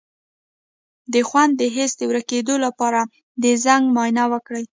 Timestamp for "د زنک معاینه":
3.43-4.23